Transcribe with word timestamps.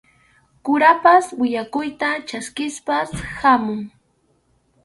Kurapas 0.63 1.25
willakuyta 1.39 2.09
chaskispas 2.27 3.09
hamun. 3.39 3.81